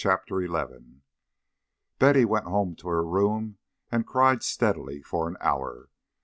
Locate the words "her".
2.87-3.05